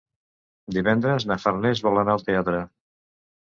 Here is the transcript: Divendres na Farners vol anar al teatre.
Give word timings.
Divendres 0.77 1.27
na 1.33 1.37
Farners 1.43 1.83
vol 1.89 2.01
anar 2.05 2.17
al 2.17 2.25
teatre. 2.31 2.65